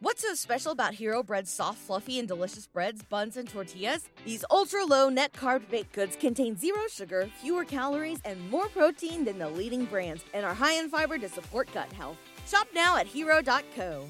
[0.00, 4.08] What's so special about Hero Bread's soft, fluffy, and delicious breads, buns, and tortillas?
[4.24, 9.24] These ultra low net carb baked goods contain zero sugar, fewer calories, and more protein
[9.24, 12.16] than the leading brands, and are high in fiber to support gut health.
[12.46, 14.04] Shop now at hero.co.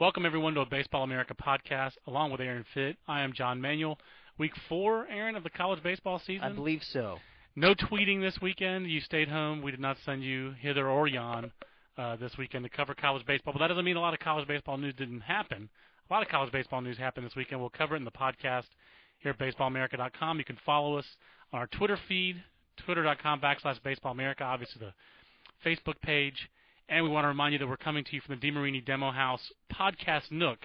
[0.00, 2.96] Welcome, everyone, to a Baseball America podcast, along with Aaron Fitt.
[3.06, 4.00] I am John Manuel.
[4.36, 6.44] Week four, Aaron, of the college baseball season.
[6.44, 7.18] I believe so.
[7.54, 8.90] No tweeting this weekend.
[8.90, 9.62] You stayed home.
[9.62, 11.52] We did not send you hither or yon
[11.98, 14.46] uh, this weekend to cover college baseball, but that doesn't mean a lot of college
[14.46, 15.68] baseball news didn't happen.
[16.08, 17.60] A lot of college baseball news happened this weekend.
[17.60, 18.66] We'll cover it in the podcast
[19.18, 20.38] here at baseballamerica.com.
[20.38, 21.06] You can follow us
[21.52, 22.42] on our Twitter feed,
[22.84, 24.92] twitter.com backslash baseballamerica, obviously the
[25.68, 26.48] Facebook page.
[26.88, 29.10] And we want to remind you that we're coming to you from the DeMarini Demo
[29.10, 29.40] House
[29.72, 30.58] podcast nook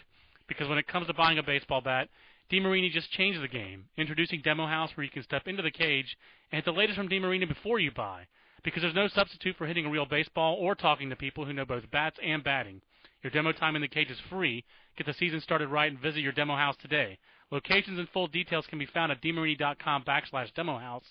[0.48, 2.10] because when it comes to buying a baseball bat,
[2.52, 6.18] DeMarini just changed the game, introducing Demo House where you can step into the cage
[6.52, 8.28] and hit the latest from DeMarini before you buy
[8.64, 11.66] because there's no substitute for hitting a real baseball or talking to people who know
[11.66, 12.82] both bats and batting.
[13.24, 14.64] Your demo time in the cage is free.
[14.98, 17.18] Get the season started right and visit your demo house today.
[17.52, 21.06] Locations and full details can be found at demarini.com backslash demo house.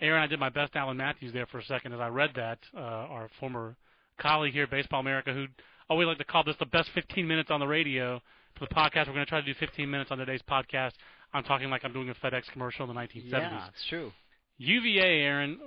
[0.00, 2.58] Aaron, I did my best Alan Matthews there for a second as I read that.
[2.74, 3.76] Uh, our former
[4.18, 5.46] colleague here at Baseball America, who
[5.88, 8.20] always like to call this the best 15 minutes on the radio.
[8.58, 10.92] For the podcast, we're going to try to do 15 minutes on today's podcast.
[11.32, 13.30] I'm talking like I'm doing a FedEx commercial in the 1970s.
[13.30, 14.12] Yeah, it's true.
[14.58, 15.58] UVA, Aaron,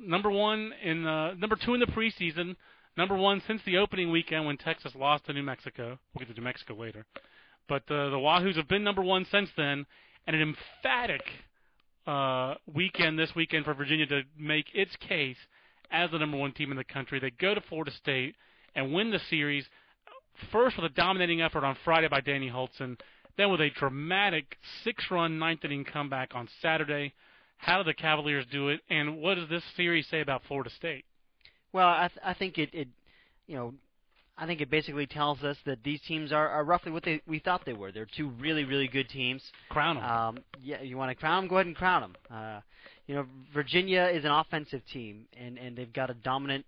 [0.00, 2.56] number one in the number two in the preseason,
[2.96, 5.98] number one since the opening weekend when Texas lost to New Mexico.
[6.14, 7.06] We'll get to New Mexico later,
[7.68, 9.86] but uh, the Wahoos have been number one since then,
[10.26, 11.22] and an emphatic
[12.06, 15.36] uh, weekend this weekend for Virginia to make its case
[15.90, 17.20] as the number one team in the country.
[17.20, 18.36] They go to Florida State
[18.74, 19.64] and win the series
[20.52, 22.98] first with a dominating effort on Friday by Danny Hultzen,
[23.36, 27.12] then with a dramatic six-run ninth inning comeback on Saturday.
[27.60, 31.04] How do the Cavaliers do it, and what does this series say about Florida State?
[31.72, 32.88] Well, I, th- I think it, it,
[33.46, 33.74] you know,
[34.36, 37.38] I think it basically tells us that these teams are, are roughly what they we
[37.38, 37.92] thought they were.
[37.92, 39.42] They're two really, really good teams.
[39.68, 40.04] Crown them.
[40.04, 41.50] Um, yeah, you want to crown them?
[41.50, 42.14] Go ahead and crown them.
[42.30, 42.60] Uh,
[43.06, 46.64] you know, Virginia is an offensive team, and and they've got a dominant,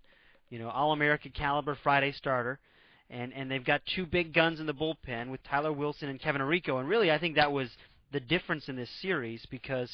[0.51, 2.59] you know, All-America caliber Friday starter,
[3.09, 6.41] and and they've got two big guns in the bullpen with Tyler Wilson and Kevin
[6.41, 7.69] Arico, and really I think that was
[8.11, 9.89] the difference in this series because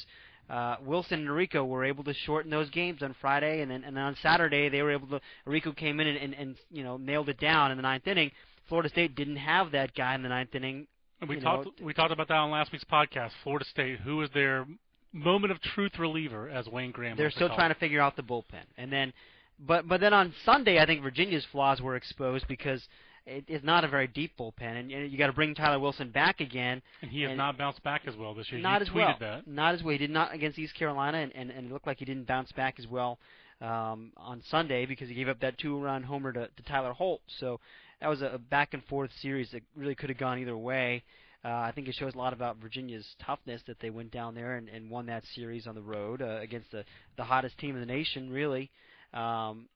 [0.50, 3.96] uh, Wilson and Arico were able to shorten those games on Friday, and then and
[3.96, 5.20] then on Saturday they were able to.
[5.46, 8.32] Arico came in and, and, and you know nailed it down in the ninth inning.
[8.68, 10.88] Florida State didn't have that guy in the ninth inning.
[11.20, 13.30] And we talked know, we talked about that on last week's podcast.
[13.44, 14.66] Florida State, who was their
[15.12, 17.16] moment of truth reliever, as Wayne Graham.
[17.16, 19.12] They're still trying to figure out the bullpen, and then,
[19.58, 22.82] but but then on Sunday I think Virginia's flaws were exposed because
[23.30, 26.10] it is not a very deep bullpen, and you, you got to bring Tyler Wilson
[26.10, 26.82] back again.
[27.00, 28.60] And he has and not bounced back as well this year.
[28.60, 29.16] Not you as tweeted well.
[29.20, 29.46] that.
[29.46, 29.92] Not as well.
[29.92, 32.52] He did not against East Carolina, and, and, and it looked like he didn't bounce
[32.52, 33.18] back as well
[33.60, 37.20] um, on Sunday because he gave up that two-run homer to, to Tyler Holt.
[37.38, 37.60] So
[38.00, 41.04] that was a, a back-and-forth series that really could have gone either way.
[41.42, 44.56] Uh, I think it shows a lot about Virginia's toughness that they went down there
[44.56, 46.84] and, and won that series on the road uh, against the
[47.16, 48.70] the hottest team in the nation, really.
[49.14, 49.66] Um,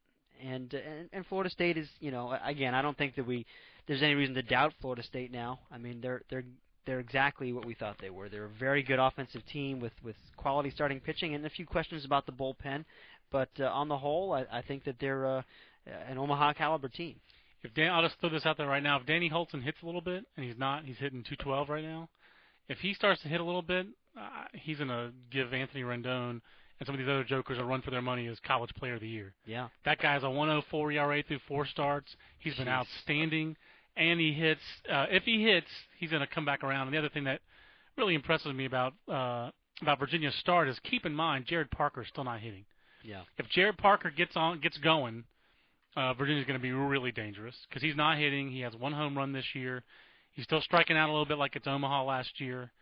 [0.42, 3.46] and, and and Florida State is, you know, again, I don't think that we
[3.86, 5.60] there's any reason to doubt Florida State now.
[5.70, 6.44] I mean, they're they're
[6.86, 8.28] they're exactly what we thought they were.
[8.28, 12.04] They're a very good offensive team with with quality starting pitching and a few questions
[12.04, 12.84] about the bullpen,
[13.30, 15.42] but uh, on the whole, I, I think that they're uh,
[16.08, 17.16] an Omaha caliber team.
[17.62, 18.98] If Dan, I'll just throw this out there right now.
[19.00, 22.10] If Danny Hultzen hits a little bit, and he's not, he's hitting 212 right now.
[22.68, 23.86] If he starts to hit a little bit,
[24.18, 26.40] uh, he's gonna give Anthony Rendon
[26.80, 29.00] and some of these other jokers a run for their money as College Player of
[29.00, 29.32] the Year.
[29.46, 29.68] Yeah.
[29.84, 32.14] That guy's a 104 ERA through four starts.
[32.38, 32.72] He's been Jeez.
[32.72, 33.56] outstanding,
[33.96, 34.60] and he hits.
[34.90, 35.68] Uh, if he hits,
[35.98, 36.88] he's going to come back around.
[36.88, 37.40] And the other thing that
[37.96, 39.50] really impresses me about uh,
[39.82, 42.64] about Virginia's start is keep in mind Jarrett Parker's still not hitting.
[43.02, 43.22] Yeah.
[43.38, 45.24] If Jarrett Parker gets on, gets going,
[45.96, 48.50] uh, Virginia's going to be really dangerous because he's not hitting.
[48.50, 49.82] He has one home run this year.
[50.32, 52.72] He's still striking out a little bit like it's Omaha last year.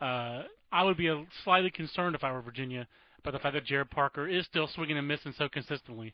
[0.00, 2.86] Uh, I would be a, slightly concerned if I were Virginia
[3.22, 6.12] by the fact that Jarrett Parker is still swinging and missing so consistently.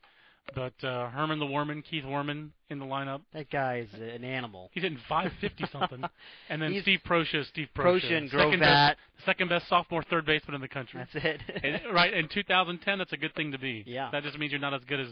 [0.55, 3.21] But uh, Herman the Werman, Keith Werman in the lineup.
[3.34, 4.71] That guy is an animal.
[4.72, 6.04] He's hitting 550 something.
[6.48, 8.60] And then He's- Steve Proscia, is Steve Proscia, Proscia and second Grovat.
[8.60, 11.01] best, second best sophomore third baseman in the country.
[11.13, 11.41] That's it.
[11.65, 13.83] And, right in 2010, that's a good thing to be.
[13.89, 14.09] Yeah.
[14.13, 15.09] That just means you're not as good as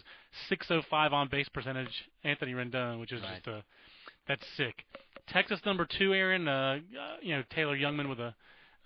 [0.51, 1.91] 605 on base percentage
[2.23, 3.35] Anthony Rendon, which is Right.
[3.43, 3.65] just a
[4.29, 4.85] that's sick.
[5.29, 6.47] Texas number two, Aaron.
[6.47, 8.35] Uh, uh, you know Taylor Jungmann with a,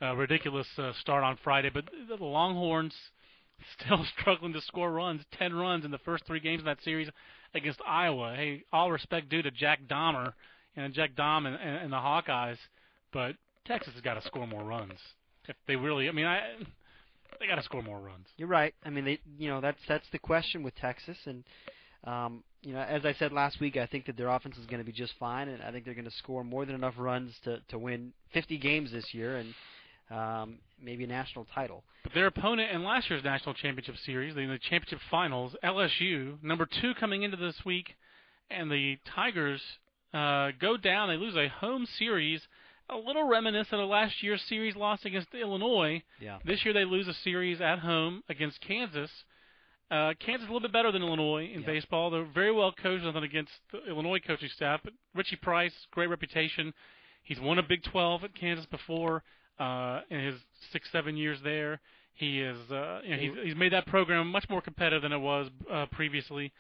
[0.00, 2.94] a ridiculous uh, start on Friday, but the, the Longhorns
[3.80, 5.22] still struggling to score runs.
[5.32, 7.08] Ten runs in the first three games of that series
[7.54, 8.34] against Iowa.
[8.36, 10.32] Hey, all respect due to Jack Dahmer
[10.76, 12.58] and Jack Dom and, and, and the Hawkeyes,
[13.12, 13.34] but
[13.64, 14.98] Texas has got to score more runs
[15.48, 16.08] if they really.
[16.08, 16.40] I mean, I
[17.40, 18.26] they got to score more runs.
[18.36, 18.74] You're right.
[18.84, 21.44] I mean, they, you know, that's that's the question with Texas, and
[22.04, 24.78] um, you know, as I said last week, I think that their offense is going
[24.78, 27.32] to be just fine, and I think they're going to score more than enough runs
[27.44, 29.54] to to win 50 games this year and
[30.10, 31.84] um, maybe a national title.
[32.02, 36.66] But their opponent in last year's national championship series, in the championship finals, LSU, number
[36.80, 37.94] two coming into this week,
[38.50, 39.60] and the Tigers
[40.14, 41.08] uh, go down.
[41.08, 42.40] They lose a home series,
[42.88, 46.02] a little reminiscent of last year's series loss against Illinois.
[46.20, 46.38] Yeah.
[46.44, 49.10] This year they lose a series at home against Kansas.
[49.90, 51.66] Uh, Kansas is a little bit better than Illinois in Yeah.
[51.66, 52.10] baseball.
[52.10, 54.80] They're very well coached, nothing against the Illinois coaching staff.
[54.84, 56.72] But Ritch Price, great reputation.
[57.22, 59.22] He's won a Big 12 at Kansas before
[59.58, 60.34] uh, in his
[60.72, 61.80] six, seven years there.
[62.14, 65.18] He is, uh, you know, he's, he's made that program much more competitive than it
[65.18, 66.52] was uh, previously.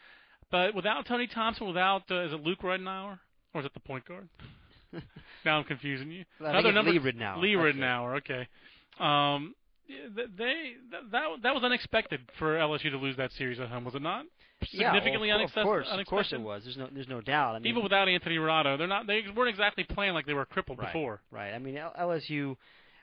[0.50, 3.18] But without Tony Thompson, without uh, is it Luke Ridenour
[3.54, 4.28] or is it the point guard?
[5.44, 6.24] now I'm confusing you.
[6.38, 7.40] Think Another number Lee Ridnour.
[7.40, 7.54] Lee.
[7.54, 8.48] Ridnour, okay.
[9.00, 9.54] Um,
[9.88, 10.74] they
[11.12, 14.26] that, that was unexpected for LSU to lose that series at home, was it not?
[14.72, 16.00] Yeah, Significantly well, of, unexpec- course, unexpected.
[16.00, 16.64] of course it was.
[16.64, 17.54] There's no, there's no doubt.
[17.54, 19.06] I mean, Even without Anthony Ranaudo, they're not.
[19.06, 21.20] They weren't exactly playing like they were crippled right, before.
[21.30, 21.52] Right.
[21.52, 22.56] I mean, LSU.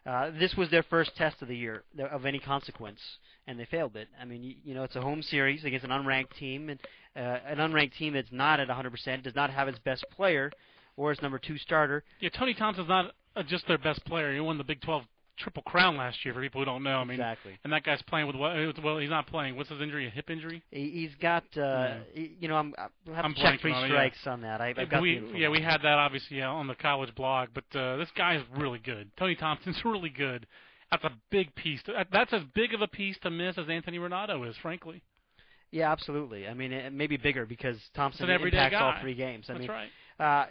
[0.06, 3.00] Uh, this was their first test of the year of any consequence,
[3.48, 4.08] and they failed it.
[4.22, 6.80] I mean, you, you know, it's a home series against an unranked team, and
[7.16, 10.52] uh, an unranked team that's not at 100%, does not have its best player
[10.96, 12.04] or its number two starter.
[12.20, 14.32] Yeah, Tony Thompson's not uh, just their best player.
[14.34, 15.04] He won the Big 12
[15.38, 16.34] Triple Crown last year.
[16.34, 17.58] For people who don't know, I mean, exactly.
[17.64, 18.54] and that guy's playing with what?
[18.84, 19.56] Well, he's not playing.
[19.56, 20.08] What's his injury?
[20.08, 20.64] A hip injury?
[20.72, 21.98] He, he's got, uh, Yeah.
[22.14, 23.94] he- you know, I'm, I'll have I'm to check three on it, yeah.
[23.94, 24.62] strikes on that.
[24.62, 27.66] I, I've got we yeah we had that obviously uh, on the college blog, but
[27.78, 29.12] uh, this guy is really good.
[29.18, 30.48] Tony Thompson's really good.
[30.92, 31.82] That's a big piece.
[31.84, 35.02] To, that's as big of a piece to miss as Anthony Ranaudo is, frankly.
[35.72, 36.48] Yeah, absolutely.
[36.48, 39.46] I mean, it may be bigger because Thompson impacts all three games.
[39.50, 39.90] I That's mean, right.
[40.18, 40.46] Uh,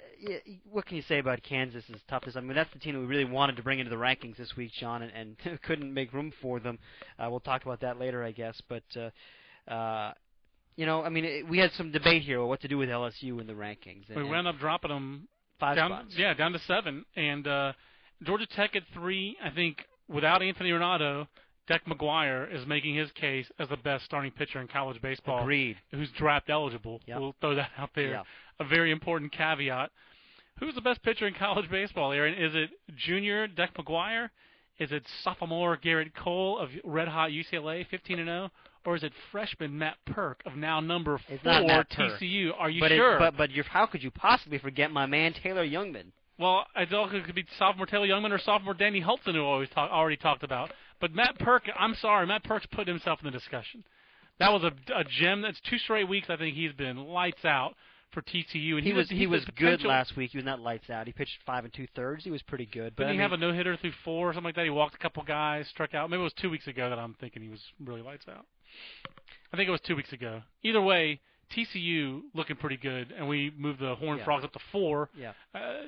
[0.70, 2.36] what can you say about Kansas' toughness?
[2.36, 4.54] I mean, that's the team that we really wanted to bring into the rankings this
[4.56, 6.78] week, John, and, and couldn't make room for them.
[7.18, 8.60] Uh, we'll talk about that later, I guess.
[8.68, 10.12] But, uh, uh,
[10.76, 12.88] you know, I mean, it, we had some debate here about what to do with
[12.90, 14.08] LSU in the rankings.
[14.08, 15.28] And, We wound up dropping them
[15.58, 16.14] five down, spots.
[16.16, 17.72] yeah, down to seven, and uh,
[18.22, 19.36] Georgia Tech at three.
[19.42, 19.78] I think
[20.08, 21.26] without Anthony Ranaudo,
[21.68, 25.40] Deck McGuire is making his case as the best starting pitcher in college baseball.
[25.40, 25.76] Agreed.
[25.92, 27.00] Who's draft eligible?
[27.06, 27.18] Yep.
[27.18, 28.10] We'll throw that out there.
[28.10, 28.22] Yeah.
[28.60, 29.90] A very important caveat.
[30.60, 32.34] Who's the best pitcher in college baseball, Aaron?
[32.34, 34.30] Is it junior Deck McGuire?
[34.78, 38.50] Is it sophomore Gerrit Cole of Red Hot UCLA, 15 and 0,
[38.84, 42.20] or is it freshman Matt Purke of now number four Purke.
[42.20, 42.50] TCU?
[42.56, 43.16] Are you but sure?
[43.16, 46.12] It, but but you're, how could you possibly forget my man Taylor Jungmann?
[46.38, 49.90] Well, it also could be sophomore Taylor Jungmann or sophomore Danny Hultzen, who always talk,
[49.90, 50.72] already talked about.
[51.00, 53.84] But Matt Purke, I'm sorry, Matt Purke's put himself in the discussion.
[54.40, 55.42] That was a, a gem.
[55.42, 56.26] That's two straight weeks.
[56.28, 57.74] I think he's been lights out
[58.14, 58.74] for TCU.
[58.76, 60.30] And He he's was he was good last week.
[60.30, 61.06] He was not lights out.
[61.06, 62.24] He pitched five and two thirds.
[62.24, 62.94] He was pretty good.
[62.96, 64.64] But Didn't I he mean, have a no hitter through four or something like that?
[64.64, 66.08] He walked a couple guys, struck out.
[66.08, 68.46] Maybe it was two weeks ago that I'm thinking he was really lights out.
[69.52, 70.40] I think it was two weeks ago.
[70.62, 71.20] Either way,
[71.54, 74.24] TCU looking pretty good, and we moved the Horned Yeah.
[74.24, 75.10] Frogs up to four.
[75.18, 75.32] yeah.
[75.54, 75.82] Uh,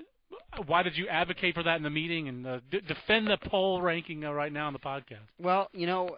[0.66, 3.80] why did you advocate for that in the meeting and uh, d- defend the poll
[3.80, 5.20] ranking uh, right now on the podcast?
[5.38, 6.16] Well, you know,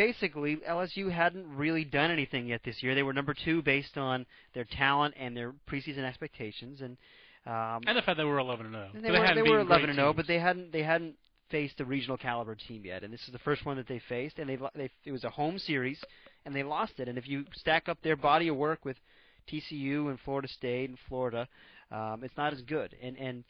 [0.00, 2.94] basically LSU hadn't really done anything yet this year.
[2.94, 4.24] They were number two based on
[4.54, 6.96] their talent and their preseason expectations, and
[7.46, 8.88] um, And the fact that we were 11 and 0.
[8.94, 11.16] and they were they were 11 and 0, but they hadn't they hadn't
[11.50, 14.38] faced a regional caliber team yet, and this is the first one that they faced,
[14.38, 16.02] and they they it was a home series,
[16.46, 17.06] and they lost it.
[17.06, 18.96] And if you stack up their body of work with
[19.52, 21.46] TCU and Florida State and Florida,
[21.90, 22.96] um, it's not as good.
[23.02, 23.44] And and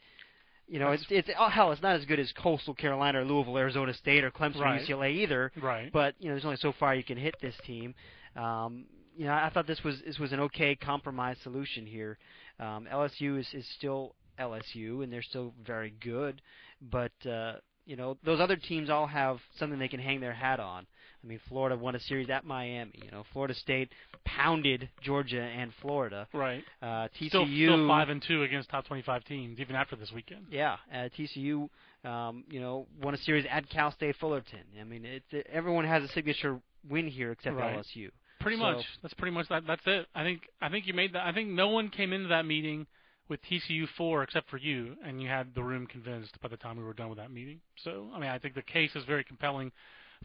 [0.71, 3.57] you know it's it's oh, hell, it's not as good as Coastal Carolina or Louisville,
[3.57, 4.81] Arizona State or Clemson, Right.
[4.81, 5.51] UCLA either.
[5.61, 5.91] right.
[5.91, 7.93] But you know, there's only so far you can hit this team.
[8.37, 8.85] Um,
[9.17, 12.17] you know, I thought this was this was an okay compromise solution here.
[12.57, 16.41] Um, LSU is is still LSU, and they're still very good.
[16.81, 20.61] But uh, you know, those other teams all have something they can hang their hat
[20.61, 20.87] on.
[21.23, 22.93] I mean, Florida won a series at Miami.
[23.03, 23.89] You know, Florida State
[24.25, 26.27] pounded Georgia and Florida.
[26.33, 26.63] right.
[26.81, 30.45] Uh, TCU Still, still five and two against top 25 teams, even after this weekend.
[30.49, 31.69] yeah, uh, TCU,
[32.05, 34.59] um, you know, won a series at Cal State Fullerton.
[34.79, 36.59] I mean, it's it, everyone has a signature
[36.89, 37.77] win here except Right.
[37.77, 38.09] LSU.
[38.39, 38.85] Pretty So- much.
[39.03, 39.67] That's pretty much that.
[39.67, 40.07] That's it.
[40.15, 40.41] I think.
[40.61, 41.25] I think you made that.
[41.25, 42.87] I think no one came into that meeting
[43.29, 46.75] with TCU four except for you, and you had the room convinced by the time
[46.77, 47.61] we were done with that meeting.
[47.83, 49.71] So, I mean, I think the case is very compelling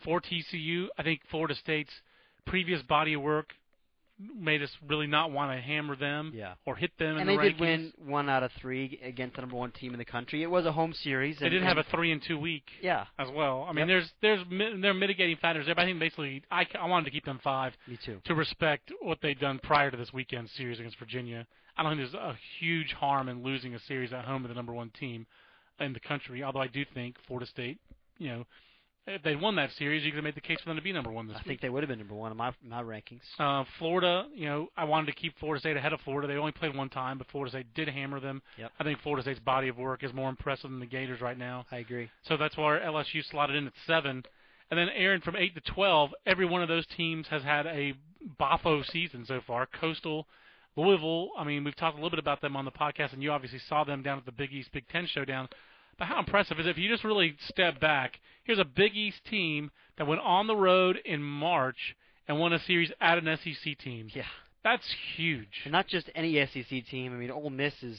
[0.05, 0.87] for TCU.
[0.99, 1.93] I think Florida State's
[2.47, 3.53] previous body of work
[4.35, 6.55] made us really not want to hammer them Yeah.
[6.65, 7.61] or hit them And in they the did rankings.
[7.61, 10.43] win one out of three against the number one team in the country.
[10.43, 11.38] It was a home series.
[11.38, 13.05] They and, did have a three and two week yeah.
[13.19, 13.67] as well.
[13.69, 13.88] I mean, Yep.
[13.88, 17.05] there's there's mi- there are mitigating factors there, but I think basically I, I wanted
[17.05, 18.23] to keep them five Me too.
[18.25, 21.47] to respect what they'd done prior to this weekend series against Virginia.
[21.76, 24.55] I don't think there's a huge harm in losing a series at home to the
[24.55, 25.26] number one team
[25.79, 26.43] in the country.
[26.43, 27.76] Although I do think Florida State,
[28.17, 28.47] you know,
[29.06, 30.92] if they won that series, you could have made the case for them to be
[30.92, 31.46] number one this I week.
[31.46, 33.20] think they would have been number one in my my rankings.
[33.38, 36.26] Uh, Florida, you know, I wanted to keep Florida State ahead of Florida.
[36.28, 38.42] They only played one time, but Florida State did hammer them.
[38.58, 38.72] Yep.
[38.80, 41.66] I think Florida State's body of work is more impressive than the Gators right now.
[41.70, 42.10] I agree.
[42.28, 44.25] So that's why LSU slotted in at seven.
[44.70, 47.94] And then Aaron from eight to twelve, every one of those teams has had a
[48.40, 49.66] boffo season so far.
[49.66, 50.26] Coastal,
[50.76, 51.30] Louisville.
[51.38, 53.60] I mean, we've talked a little bit about them on the podcast, and you obviously
[53.68, 55.48] saw them down at the Big East Big Ten showdown.
[55.99, 58.19] But how impressive is it if you just really step back?
[58.45, 61.97] Here's a Big East team that went on the road in March
[62.29, 64.09] and won a series at an SEC team.
[64.15, 64.25] Yeah.
[64.62, 64.87] That's
[65.17, 65.62] huge.
[65.65, 67.12] And not just any SEC team.
[67.12, 67.99] I mean, Ole Miss is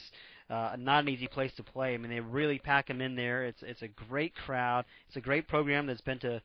[0.50, 1.94] uh, not an easy place to play.
[1.94, 3.44] I mean, they really pack them in there.
[3.44, 4.84] It's it's a great crowd.
[5.08, 6.42] It's a great program that's been to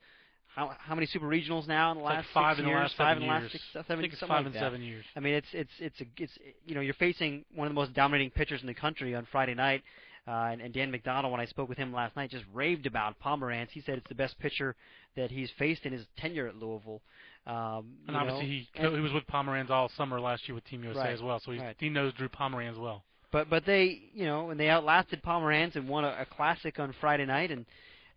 [0.54, 2.70] how how many super regionals now in the It's like last five six in the
[2.70, 2.80] years?
[2.82, 3.52] last five in the last years.
[3.52, 4.60] six, I think it's something five like and that.
[4.60, 5.04] seven years.
[5.14, 6.32] I mean, it's it's it's a it's
[6.66, 9.54] you know you're facing one of the most dominating pitchers in the country on Friday
[9.54, 9.82] night,
[10.26, 13.18] uh, and, and Dan McDonnell when I spoke with him last night just raved about
[13.20, 13.70] Pomeranz.
[13.70, 14.74] He said it's the best pitcher
[15.16, 17.02] that he's faced in his tenure at Louisville.
[17.46, 20.82] Um, And obviously, he and- he was with Pomeranz all summer last year with Team
[20.84, 21.76] USA Right, as well, so right.
[21.78, 23.04] he knows Drew Pomeranz well.
[23.30, 26.92] But but they you know and they outlasted Pomeranz and won a, a classic on
[27.00, 27.66] Friday night and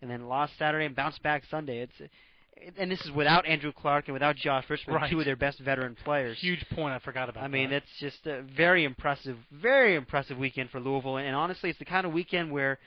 [0.02, 1.80] and then lost Saturday and bounced back Sunday.
[1.80, 2.00] It's
[2.78, 5.12] and this is without Andrew Clark and without Josh Richmond, Right.
[5.12, 6.38] two of their best veteran players.
[6.40, 6.94] Huge point.
[6.94, 7.42] I forgot about.
[7.42, 7.46] That.
[7.46, 7.84] I mean, that.
[7.84, 11.18] that's just a very impressive, very impressive weekend for Louisville.
[11.18, 12.80] And honestly, it's the kind of weekend where,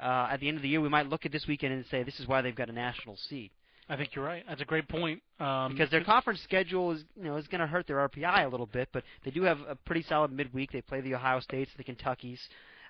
[0.00, 2.02] uh, at the end of the year, we might look at this weekend and say
[2.02, 3.50] this is why they've got a national seed
[3.88, 4.42] I think you're right.
[4.48, 5.22] That's a great point.
[5.38, 8.48] Um, because their conference schedule is, you know, is going to hurt their RPI a
[8.48, 8.88] little bit.
[8.92, 10.72] But they do have a pretty solid midweek.
[10.72, 12.40] They play the Ohio States, the Kentuckies.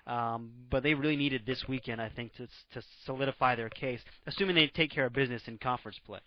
[0.07, 4.55] Um, but they really needed this weekend, I think, to to solidify their case, assuming
[4.55, 6.19] they take care of business in conference play.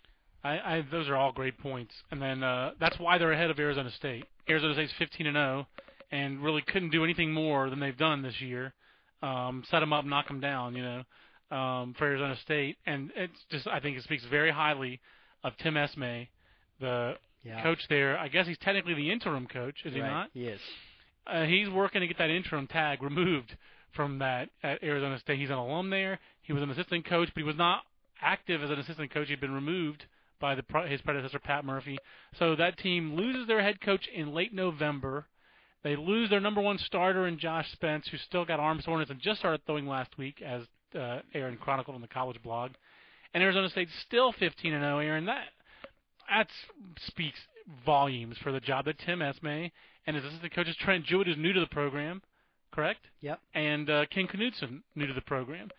[0.43, 3.59] I, I those are all great points, and then uh, that's why they're ahead of
[3.59, 4.25] Arizona State.
[4.49, 5.67] Arizona State's 15 and 0,
[6.11, 8.73] and really couldn't do anything more than they've done this year.
[9.23, 13.37] Um, set them up, knock them down, you know, um, for Arizona State, and it's
[13.49, 14.99] just I think it speaks very highly
[15.43, 16.27] of Tim Esmay,
[16.79, 17.63] the Yeah.
[17.63, 18.17] coach there.
[18.17, 20.09] I guess he's technically the interim coach, is he right.
[20.09, 20.29] not?
[20.33, 20.61] He is.
[21.27, 23.55] Uh, he's working to get that interim tag removed
[23.93, 25.39] from that at Arizona State.
[25.39, 26.19] He's an alum there.
[26.41, 27.81] He was an assistant coach, but he was not
[28.21, 29.27] active as an assistant coach.
[29.27, 30.05] He'd been removed
[30.39, 31.97] by the his predecessor Pat Murphy.
[32.39, 35.27] So that team loses their head coach in late November.
[35.83, 39.19] They lose their number one starter in Josh Spence, who still got arm soreness and
[39.19, 40.63] just started throwing last week, as
[40.95, 42.71] uh, Aaron chronicled on the college blog.
[43.33, 44.99] And Arizona State's still 15 and 0.
[44.99, 45.45] Aaron, that
[46.31, 46.47] that
[47.07, 47.37] speaks
[47.85, 49.71] volumes for the job that Tim Esmay
[50.07, 52.21] and his assistant coach is Trent Jewett, who's new to the program,
[52.71, 53.01] correct?
[53.21, 53.39] Yep.
[53.53, 55.69] And uh, Ken Knutson, new to the program.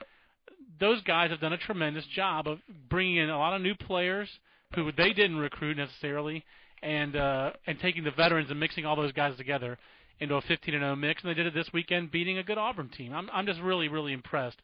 [0.79, 4.29] Those guys have done a tremendous job of bringing in a lot of new players
[4.75, 6.45] who they didn't recruit necessarily,
[6.83, 9.79] and uh, and taking the veterans and mixing all those guys together
[10.19, 11.23] into a 15 and 0 mix.
[11.23, 13.13] And they did it this weekend, beating a good Auburn team.
[13.13, 14.61] I'm I'm just really really impressed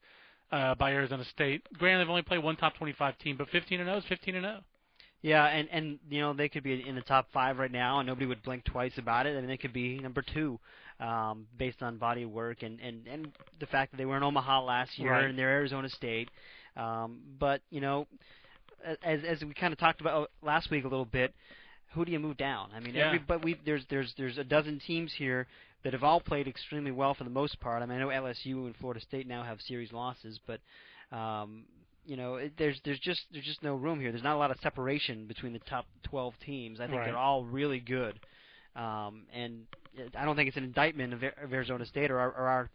[0.50, 1.62] uh, by Arizona State.
[1.74, 4.46] Granted, they've only played one top 25 team, but 15 and 0 is 15 and
[4.46, 4.50] oh.
[4.50, 4.60] 0.
[5.22, 8.06] Yeah, and and you know they could be in the top five right now, and
[8.06, 9.36] nobody would blink twice about it.
[9.36, 10.60] I mean, they could be number two,
[11.00, 14.22] um, based on body of work and and and the fact that they were in
[14.22, 15.24] Omaha last year Right.
[15.24, 16.30] and they're Arizona State.
[16.76, 18.06] Um, but you know,
[19.02, 21.34] as as we kind of talked about last week a little bit,
[21.94, 22.70] who do you move down?
[22.72, 23.06] I mean, Yeah.
[23.06, 25.48] every but we there's there's there's a dozen teams here
[25.82, 27.82] that have all played extremely well for the most part.
[27.82, 30.60] I mean, I know LSU and Florida State now have series losses, but
[31.16, 31.64] um,
[32.08, 34.10] you know, it, there's there's just there's just no room here.
[34.10, 36.80] There's not a lot of separation between the top 12 teams.
[36.80, 37.04] I think Right.
[37.04, 38.18] they're all really good,
[38.74, 39.66] um, and
[40.16, 42.70] I don't think it's an indictment of, of Arizona State or our, or our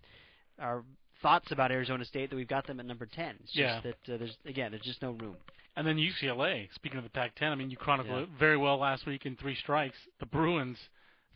[0.60, 0.84] our
[1.24, 3.36] thoughts about Arizona State that we've got them at number 10.
[3.44, 3.82] It's just Yeah.
[3.82, 5.36] that uh, there's again there's just no room.
[5.76, 6.70] And then UCLA.
[6.76, 8.24] Speaking of the Pac-10, I mean, you chronicled Yeah.
[8.24, 9.98] it very well last week in three strikes.
[10.20, 10.78] The Bruins,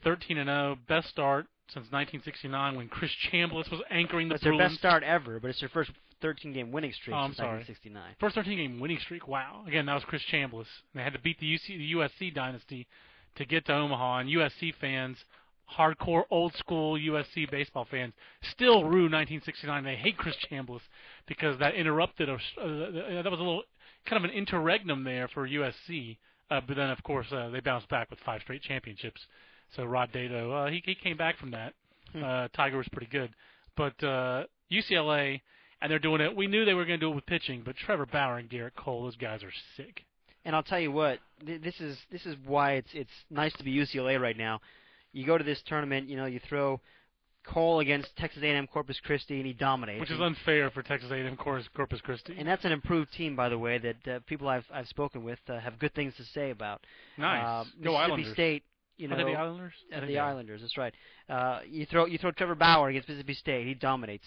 [0.03, 4.55] 13 and 0, best start since 1969 when Chris Chambliss was anchoring the It's their
[4.55, 5.89] best start ever, but it's their first
[6.21, 7.57] 13 game winning streak Oh, I'm sorry.
[7.57, 8.15] 1969.
[8.19, 9.27] First 13 game winning streak.
[9.27, 9.63] Wow.
[9.67, 10.65] Again, that was Chris Chambliss.
[10.93, 12.87] They had to beat the, UC, the USC dynasty
[13.35, 15.17] to get to Omaha, and USC fans,
[15.77, 18.13] hardcore old school USC baseball fans,
[18.51, 19.83] still rue 1969.
[19.83, 20.81] They hate Chris Chambliss
[21.27, 22.29] because that interrupted.
[22.29, 23.63] A, uh, that was a little
[24.05, 26.17] kind of an interregnum there for USC.
[26.49, 29.21] Uh, but then, of course, uh, they bounced back with five straight championships.
[29.75, 31.73] So Rod Dedeaux, uh, he, he came back from that.
[32.13, 32.23] Hmm.
[32.23, 33.31] Uh, Tiger was pretty good,
[33.75, 35.41] but uh, UCLA
[35.81, 36.35] and they're doing it.
[36.35, 38.75] We knew they were going to do it with pitching, but Trevor Bauer and Gerrit
[38.75, 40.03] Cole, those guys are sick.
[40.45, 43.63] And I'll tell you what, th- this is this is why it's it's nice to
[43.63, 44.61] be UCLA right now.
[45.11, 46.79] You go to this tournament, you know, you throw
[47.47, 49.99] Cole against Texas A&M Corpus Christi, and he dominates.
[49.99, 51.67] Which is unfair for Texas A&M Corpus,
[52.01, 52.35] Christi.
[52.37, 55.39] and that's an improved team, by the way, that uh, people I've I've spoken with
[55.49, 56.81] uh, have good things to say about.
[57.17, 57.43] nice.
[57.43, 58.33] Uh, Mississippi Islanders.
[58.33, 58.63] State,
[58.97, 59.73] you know, Are they the Islanders?
[59.91, 60.19] Think the.
[60.19, 60.61] Islanders.
[60.61, 60.93] That's right.
[61.29, 64.25] Uh, you throw you throw Trevor Bauer against Mississippi State, he dominates.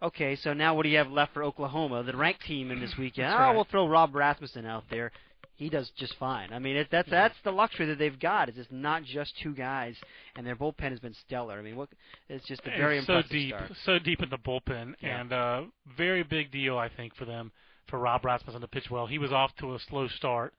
[0.00, 2.94] Okay, so now what do you have left for Oklahoma, the ranked team in this
[2.96, 3.26] weekend?
[3.26, 3.54] That's oh, right.
[3.54, 5.10] we'll throw Rob Rasmussen out there.
[5.56, 6.52] He does just fine.
[6.52, 7.22] I mean, it, that's Yeah.
[7.22, 8.48] that's the luxury that they've got.
[8.48, 9.96] Is it's not just two guys,
[10.36, 11.58] and their bullpen has been stellar.
[11.58, 11.88] I mean, what?
[12.28, 13.72] It's just a very so impressive deep, start.
[13.84, 15.20] so deep in the bullpen, Yeah.
[15.20, 15.62] and uh,
[15.96, 17.50] very big deal I think for them
[17.88, 19.08] for Rob Rasmussen to pitch well.
[19.08, 20.54] He was off to a slow start.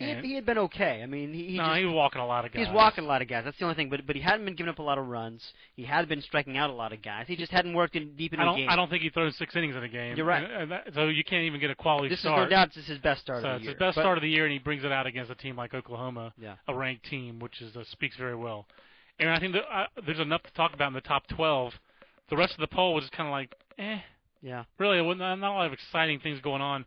[0.00, 1.00] He had, he had been okay.
[1.02, 2.66] I mean, he, he no, just he was walking a lot of guys.
[2.66, 3.44] He's walking a lot of guys.
[3.44, 3.90] That's the only thing.
[3.90, 5.42] But but he hadn't been giving up a lot of runs.
[5.76, 7.26] He had been striking out a lot of guys.
[7.28, 8.58] He just hadn't worked in deep into I the don't.
[8.60, 8.68] game.
[8.70, 10.16] I don't think he throws six innings in a game.
[10.16, 10.42] You're right.
[10.42, 12.40] And, and that, so you can't even get a quality this start.
[12.40, 13.72] is no doubt this is his best start so of the it's year.
[13.74, 15.54] his best But- start of the year, and he brings it out against a team
[15.56, 16.54] like Oklahoma, Yeah.
[16.66, 18.66] a ranked team, which is uh, speaks very well.
[19.18, 21.74] And I think that, uh, there's enough to talk about in the top 12.
[22.30, 23.98] The rest of the poll was just kind of like, eh,
[24.40, 24.64] Yeah.
[24.78, 26.86] really, wasn't- not a lot of exciting things going on.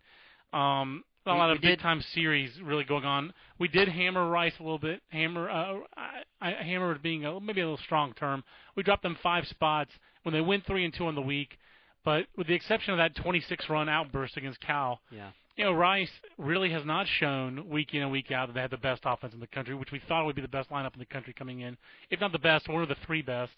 [0.51, 3.33] Um, not a lot of big did- time series really going on.
[3.59, 5.01] We did hammer Rice a little bit.
[5.09, 8.43] Hammer, uh, I, I, hammer being a, maybe a little strong term.
[8.75, 9.91] We dropped them five spots
[10.23, 11.57] when they went three and two on the week.
[12.05, 15.29] But with the exception of that 26 run outburst against Cal, Yeah.
[15.55, 18.71] you know, Rice really has not shown week in and week out that they have
[18.71, 20.99] the best offense in the country, which we thought would be the best lineup in
[20.99, 21.77] the country coming in.
[22.09, 23.53] If not the best, one of the three best.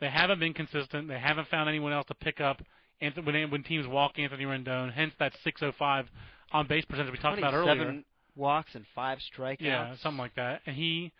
[0.00, 1.08] They haven't been consistent.
[1.08, 2.62] They haven't found anyone else to pick up
[3.02, 4.90] Anth- when, when teams walk Anthony Rendon.
[4.92, 6.06] Hence that 605
[6.52, 7.76] on base percentage we talked about earlier.
[7.76, 9.56] Seven walks and five strikeouts.
[9.60, 10.60] Yeah, something like that.
[10.66, 11.12] And he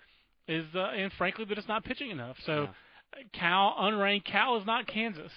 [0.49, 2.37] is, uh, and frankly, they're just not pitching enough.
[2.45, 3.23] So Yeah.
[3.33, 5.33] Cal, unranked, Cal is not Kansas.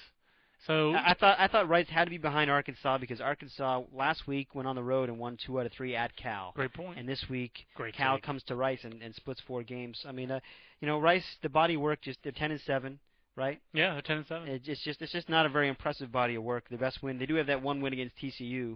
[0.67, 4.27] So I, I thought I thought Rice had to be behind Arkansas because Arkansas last
[4.27, 6.51] week went on the road and won two out of three at Cal.
[6.53, 7.00] great point.
[7.00, 8.24] And this week, Great Cal take.
[8.24, 10.03] comes to Rice and, and splits four games.
[10.05, 10.41] I mean, uh,
[10.81, 13.00] you know, Rice, the body work just they're ten and seven,
[13.38, 13.62] right?
[13.72, 14.48] yeah, they're 10 and 7.
[14.50, 16.65] It's just it's just not a very impressive body of work.
[16.69, 18.75] The best win they do have that one win against TCU,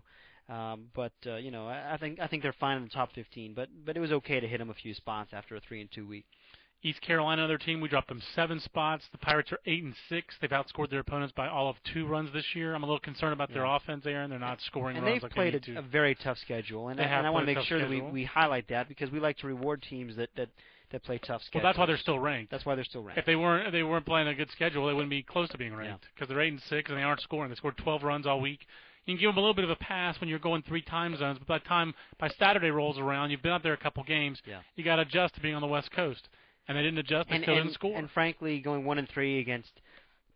[0.50, 3.12] um, but uh, you know I, I think I think they're fine in the top
[3.13, 3.53] 15.
[3.53, 5.89] But but it was okay to hit them a few spots after a three and
[5.91, 6.25] two week.
[6.85, 9.05] East Carolina, another team, we dropped them seven spots.
[9.13, 10.35] The Pirates are eight and six.
[10.41, 12.75] They've outscored their opponents by all of two runs this year.
[12.75, 13.77] I'm a little concerned about their Yeah.
[13.77, 14.29] offense, Aaron.
[14.29, 17.00] They're not scoring And runs they've like played they a, a very tough schedule, and,
[17.00, 19.38] I- and I want to make sure that we, we highlight that because we like
[19.38, 20.50] to reward teams that that,
[20.91, 21.63] that play tough schedules.
[21.63, 22.51] well, that's why they're still ranked.
[22.51, 23.17] that's why they're still ranked.
[23.17, 25.57] If they weren't, if they weren't playing a good schedule, they wouldn't be close to
[25.57, 27.50] being ranked because they're eight and six and they aren't scoring.
[27.50, 28.59] They scored 12 runs all week.
[29.05, 31.17] You can give them a little bit of a pass when you're going three time
[31.17, 34.04] zones, but by the time by Saturday rolls around, you've been out there a couple
[34.04, 34.41] games.
[34.45, 34.62] Yeah.
[34.75, 36.30] You got to adjust to being on the West Coast,
[36.67, 37.30] and they didn't adjust.
[37.30, 37.97] They and, still and, didn't score.
[37.97, 39.71] and frankly, going one and three against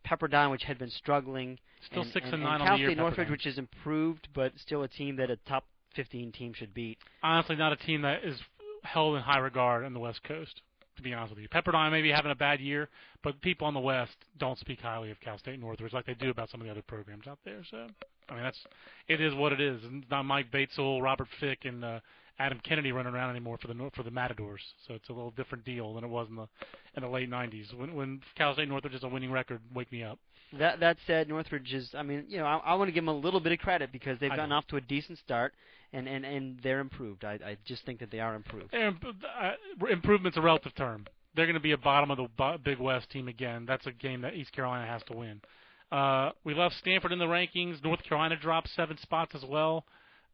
[0.06, 2.82] Pepperdine, which had been struggling, still and, six and, and, nine and on Cal the
[2.82, 2.90] year.
[2.90, 3.32] State Northridge, Pepperdine.
[3.32, 5.66] which is improved, but still a team that a top
[5.96, 6.98] 15 team should beat.
[7.24, 8.40] honestly not a team that is
[8.84, 10.62] held in high regard on the West Coast.
[10.98, 12.90] To be honest with you, Pepperdine may be having a bad year,
[13.24, 16.32] but people on the West don't speak highly of Cal State Northridge like they do
[16.32, 17.62] about some of the other programs out there.
[17.70, 17.86] So,
[18.30, 18.60] I mean, that's
[19.08, 19.82] it is what it is.
[19.84, 22.00] It's not Mike Batesole, Robert Fick, and uh,
[22.40, 24.62] Adam Kennedy running around anymore for the for the Matadors.
[24.88, 26.48] So it's a little different deal than it was in the
[26.96, 29.60] in the late '90s when when Cal State Northridge is a winning record.
[29.74, 30.20] Wake me up.
[30.54, 31.90] That that said, Northridge is.
[31.94, 33.92] I mean, you know, I, I want to give them a little bit of credit
[33.92, 35.54] because they've gotten off to a decent start,
[35.92, 37.26] and and and they're improved.
[37.26, 38.74] I I just think that they are improved.
[38.74, 39.52] And, uh,
[39.92, 41.06] improvement's a relative term.
[41.36, 43.66] They're going to be a bottom of the bo- Big West team again.
[43.68, 45.42] That's a game that East Carolina has to win.
[45.92, 47.84] Uh, we left Stanford in the rankings.
[47.84, 49.86] North Carolina dropped seven spots as well.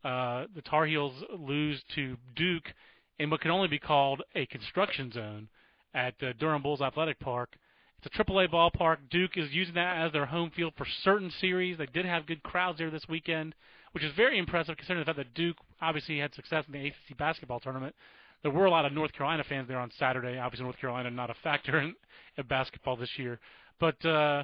[0.03, 2.73] Uh, the Tar Heels lose to Duke
[3.19, 5.47] in what can only be called a construction zone
[5.93, 7.55] at uh, Durham Bulls Athletic Park.
[8.01, 8.97] It's a AAA ballpark.
[9.09, 11.77] Duke is using that as their home field for certain series.
[11.77, 13.55] They did have good crowds there this weekend,
[13.93, 17.17] which is very impressive considering the fact that Duke obviously had success in the ACC
[17.17, 17.95] basketball tournament.
[18.41, 20.37] There were a lot of North Carolina fans there on Saturday.
[20.37, 21.95] Obviously, North Carolina not a factor in,
[22.37, 23.39] in basketball this year,
[23.79, 24.43] but uh,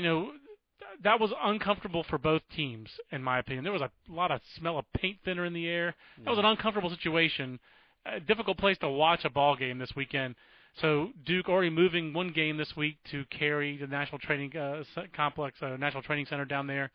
[0.00, 3.64] you know th- that was uncomfortable for both teams, in my opinion.
[3.64, 5.94] There was a lot of smell of paint thinner in the air.
[6.24, 7.60] That was an uncomfortable situation.
[8.06, 10.36] A difficult place to watch a ball game this weekend.
[10.80, 14.84] So Duke already moving one game this week to Cary the National Training uh,
[15.14, 16.90] Complex, uh, National Training Center down there.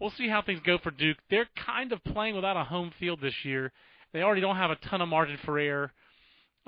[0.00, 1.18] We'll see how things go for Duke.
[1.28, 3.72] They're kind of playing without a home field this year.
[4.14, 5.92] They already don't have a ton of margin for error.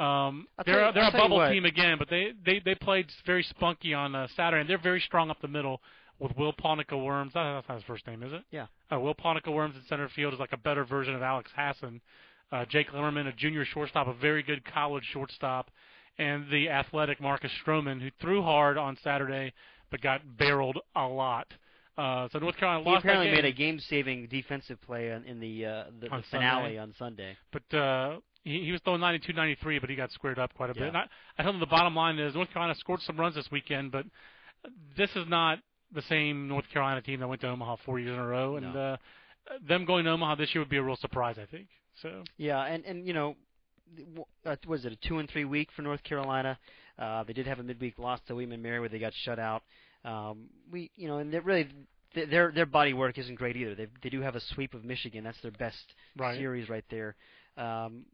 [0.01, 3.07] Um, I'll they're you- they're I'll a bubble team again, but they they they played
[3.27, 5.81] very spunky on uh, Saturday, and they're very strong up the middle
[6.19, 7.33] with Will Piwnica-Worms.
[7.35, 8.43] That's not his first name, is it?
[8.51, 8.67] Yeah.
[8.93, 12.01] Uh, Will Piwnica-Worms in center field is like a better version of Alex Hassan.
[12.53, 15.71] Uh, Jake Lemmerman, a junior shortstop, a very good college shortstop,
[16.19, 19.53] and the athletic Marcus Stroman, who threw hard on Saturday
[19.91, 21.47] but got barreled a lot.
[21.99, 23.35] Uh, so North Carolina He lost apparently game.
[23.37, 26.79] made a game-saving defensive play on, in the uh, the, On the finale Sunday.
[26.79, 27.37] on Sunday.
[27.53, 30.75] but uh, he, he was throwing 92, 93, but he got squared up quite a
[30.75, 30.83] bit.
[30.83, 30.89] Yeah.
[30.89, 31.05] And I,
[31.39, 34.05] I think the bottom line is North Carolina scored some runs this weekend, but
[34.97, 35.59] this is not
[35.93, 38.73] the same North Carolina team that went to Omaha four years in a row, and
[38.75, 38.81] No.
[38.81, 38.97] uh,
[39.67, 41.67] them going to Omaha this year would be a real surprise, I think.
[42.03, 43.37] So Yeah, and and you know,
[44.47, 46.59] uh, was it a two and three week for North Carolina?
[46.99, 49.39] Uh, they did have a midweek loss to William & Mary where they got shut
[49.39, 49.63] out.
[50.05, 51.69] Um, we, you know, and they're really
[52.15, 53.75] their their body work isn't great either.
[53.75, 55.25] They they do have a sweep of Michigan.
[55.25, 56.37] That's their best Right.
[56.37, 57.17] series right there.
[57.61, 58.05] Um,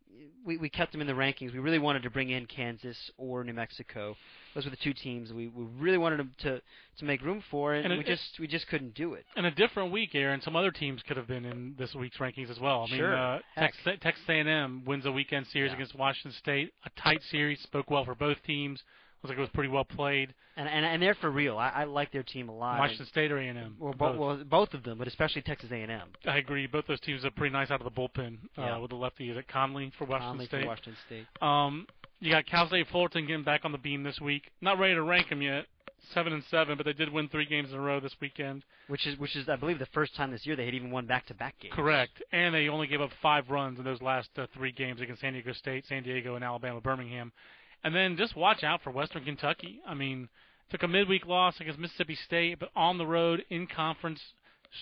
[0.44, 1.52] we we kept them in the rankings.
[1.52, 4.16] We really wanted to bring in Kansas or New Mexico.
[4.54, 6.60] Those were the two teams we, we really wanted them to
[6.98, 9.24] to make room for, and, And it- we just we just couldn't do it.
[9.36, 12.50] In a different week, Aaron, some other teams could have been in this week's rankings
[12.50, 12.84] as well.
[12.86, 13.14] I mean, Sure.
[13.16, 13.38] uh.
[13.56, 15.74] Texas, Texas A&M wins a weekend series Yeah.
[15.76, 16.72] against Washington State.
[16.84, 18.82] A tight series, spoke well for both teams.
[19.22, 20.34] Looks like it was pretty well played.
[20.56, 21.58] And and, and they're for real.
[21.58, 22.78] I, I like their team a lot.
[22.78, 23.76] Washington State or A&M?
[23.78, 24.16] well, Both.
[24.16, 26.00] well, both of them, but especially Texas A&M.
[26.26, 26.66] I agree.
[26.66, 28.38] Both those teams are pretty nice out of the bullpen.
[28.56, 28.76] Yeah.
[28.76, 30.62] Uh, with the lefty, is it Conley for Washington Conley State?
[30.62, 31.26] for Washington State.
[31.42, 31.86] Um,
[32.20, 34.50] you got Cal State Fullerton getting back on the beam this week.
[34.60, 35.66] Not ready to rank them yet,
[36.14, 38.64] seven and seven, but they did win three games in a row this weekend.
[38.88, 41.06] Which is which is I believe the first time this year they had even won
[41.06, 41.74] back-to-back games.
[41.74, 45.20] Correct, and they only gave up five runs in those last uh, three games against
[45.20, 47.32] San Diego State, San Diego, and Alabama, Birmingham.
[47.84, 49.80] And then just watch out for Western Kentucky.
[49.86, 50.28] I mean,
[50.70, 54.20] took a midweek loss against Mississippi State, but on the road in conference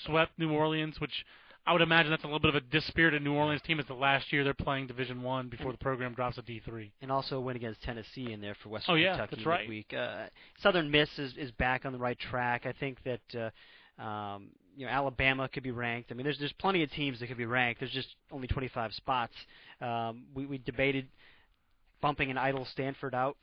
[0.07, 1.25] swept New Orleans, which
[1.67, 3.79] I would imagine that's a little bit of a dispirited New Orleans team.
[3.79, 6.93] It's the last year they're playing Division One before the program drops to D three.
[7.03, 9.61] and also win against Tennessee in there for Western Oh, yeah, Kentucky that's right.
[9.61, 9.93] midweek.
[9.95, 10.27] Uh,
[10.59, 12.67] Southern Miss is, is back on the right track.
[12.67, 13.53] I think that
[13.99, 16.11] uh, um, you know Alabama could be ranked.
[16.11, 17.81] I mean, there's there's plenty of teams that could be ranked.
[17.81, 19.33] There's just only 25 spots.
[19.81, 21.07] Um, we we debated
[22.05, 23.37] bumping an idle Stanford out.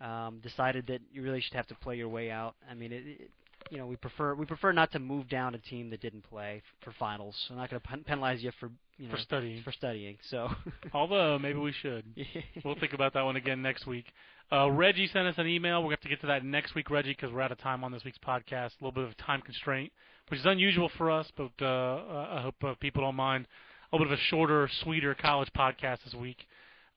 [0.00, 2.54] Um, decided that you really should have to play your way out.
[2.70, 3.30] I mean, it, it,
[3.70, 6.62] you know, we prefer we prefer not to move down a team that didn't play
[6.84, 7.34] for finals.
[7.46, 9.62] So I'm not going to pen- penalize you for you know For studying.
[9.62, 10.16] for studying.
[10.30, 10.48] So
[10.92, 12.04] Although maybe we should.
[12.64, 14.06] We'll think about that one again next week.
[14.52, 15.80] Uh, Reggie sent us an email.
[15.82, 17.90] We'll have to get to that next week, Reggie, because we're out of time on
[17.92, 18.70] this week's podcast.
[18.80, 19.92] A little bit of a time constraint,
[20.28, 23.46] which is unusual for us, but uh, uh, I hope uh, people don't mind.
[23.92, 26.46] A little bit of a shorter, sweeter college podcast this week.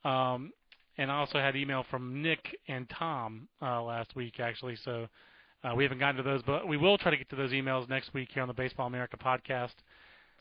[0.04, 0.52] Um,
[1.02, 4.78] and I also had email from Nick and Tom uh, last week, actually.
[4.86, 5.08] So
[5.64, 7.90] uh, we haven't gotten to those, but we will try to get to those emails
[7.90, 9.74] next week here on the Baseball America podcast.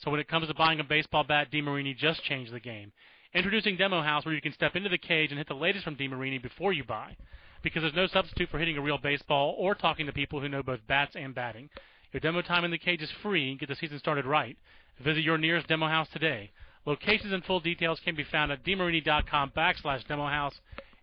[0.05, 2.93] So when it comes to buying a baseball bat, DeMarini just changed the game.
[3.33, 5.97] Introducing Demo House, where you can step into the cage and hit the latest from
[5.97, 7.17] DeMarini before you buy,
[7.63, 10.63] because there's no substitute for hitting a real baseball or talking to people who know
[10.63, 11.71] both bats and batting.
[12.13, 13.57] Your demo time in the cage is free.
[13.57, 14.59] Get the season started right.
[15.03, 16.51] Visit your nearest Demo House today.
[16.87, 20.55] Locations and full details can be found at demarini.com backslash demo house.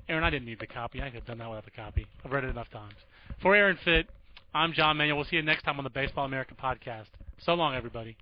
[0.09, 1.01] Aaron, I didn't need the copy.
[1.01, 2.07] I could have done that without the copy.
[2.23, 2.95] I've read it enough times.
[3.41, 4.07] For Aaron Fitt,
[4.55, 5.17] I'm John Manuel.
[5.17, 7.07] We'll see you next time on the Baseball America podcast.
[7.39, 8.17] So long, everybody.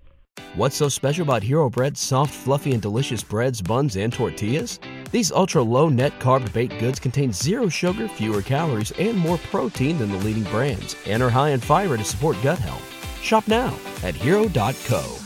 [0.54, 4.78] What's so special about Hero Bread's soft, fluffy, and delicious breads, buns, and tortillas?
[5.10, 9.98] These ultra low net carb baked goods contain zero sugar, fewer calories, and more protein
[9.98, 12.82] than the leading brands, and are high in fiber to support gut health.
[13.22, 15.25] Shop now at hero.co.